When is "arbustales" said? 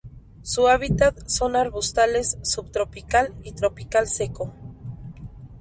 1.55-2.39